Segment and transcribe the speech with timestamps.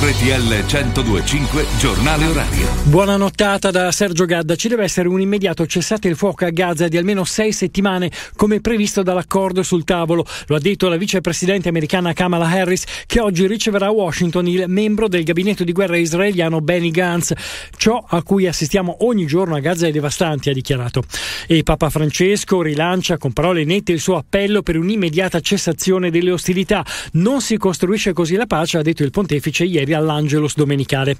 [0.00, 2.68] RTL 1025 Giornale Orario.
[2.84, 4.54] Buona nottata da Sergio Gadda.
[4.54, 8.60] Ci deve essere un immediato cessate il fuoco a Gaza di almeno sei settimane, come
[8.60, 10.24] previsto dall'accordo sul tavolo.
[10.46, 15.08] Lo ha detto la vicepresidente americana Kamala Harris, che oggi riceverà a Washington il membro
[15.08, 17.32] del gabinetto di guerra israeliano Benny Gantz.
[17.76, 21.02] Ciò a cui assistiamo ogni giorno a Gaza è devastante, ha dichiarato.
[21.48, 26.86] E Papa Francesco rilancia con parole nette il suo appello per un'immediata cessazione delle ostilità.
[27.14, 31.16] Non si costruisce così la pace, ha detto il pontefice ieri all'Angelus domenicale.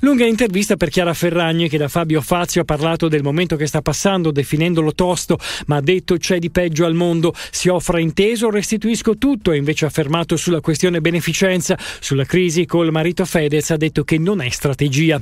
[0.00, 3.82] Lunga intervista per Chiara Ferragni che da Fabio Fazio ha parlato del momento che sta
[3.82, 9.16] passando definendolo tosto, ma ha detto c'è di peggio al mondo, si offra inteso, restituisco
[9.16, 14.04] tutto e invece ha affermato sulla questione beneficenza, sulla crisi col marito Fedez ha detto
[14.04, 15.20] che non è strategia.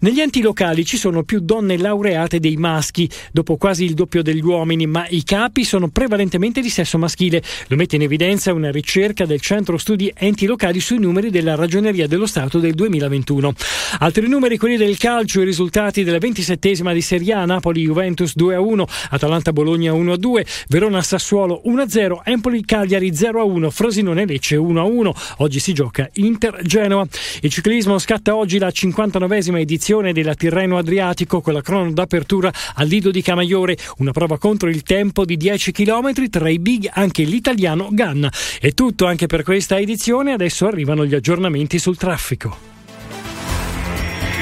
[0.00, 4.42] Negli enti locali ci sono più donne laureate dei maschi, dopo quasi il doppio degli
[4.42, 7.42] uomini, ma i capi sono prevalentemente di sesso maschile.
[7.68, 12.06] Lo mette in evidenza una ricerca del Centro Studi Enti Locali sui numeri della Ragioneria
[12.06, 13.52] dello Stato del 2021.
[13.98, 19.92] Altri numeri, quelli del calcio, i risultati della ventisettesima di Serie A, Napoli-Juventus 2-1, Atalanta-Bologna
[19.92, 25.10] 1-2, Verona-Sassuolo 1-0, Empoli-Cagliari 0-1, Frosinone-Lecce 1-1.
[25.38, 27.06] Oggi si gioca Inter-Genoa.
[27.40, 32.86] Il ciclismo scatta oggi la 59esima edizione della Tirreno Adriatico con la crono d'apertura al
[32.86, 37.22] Lido di Camaiore, una prova contro il tempo di 10 km tra i big anche
[37.22, 38.30] l'italiano Ganna.
[38.60, 42.07] È tutto anche per questa edizione, adesso arrivano gli aggiornamenti sul traffico.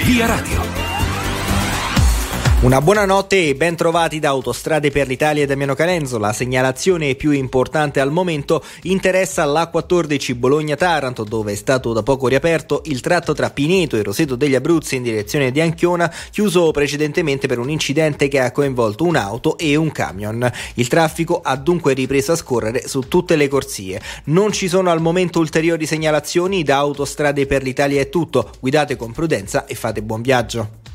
[0.05, 0.85] Via Radio.
[2.67, 6.19] Una buonanotte e ben trovati da Autostrade per l'Italia e Damiano Calenzo.
[6.19, 12.83] La segnalazione più importante al momento interessa l'A14 Bologna-Taranto, dove è stato da poco riaperto
[12.87, 17.61] il tratto tra Pineto e Roseto degli Abruzzi in direzione di Anchiona, chiuso precedentemente per
[17.61, 20.50] un incidente che ha coinvolto un'auto e un camion.
[20.75, 24.00] Il traffico ha dunque ripreso a scorrere su tutte le corsie.
[24.25, 28.50] Non ci sono al momento ulteriori segnalazioni, da Autostrade per l'Italia è tutto.
[28.59, 30.85] Guidate con prudenza e fate buon viaggio.